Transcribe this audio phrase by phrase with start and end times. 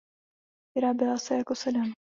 [0.75, 1.91] Vyráběla se jako sedan.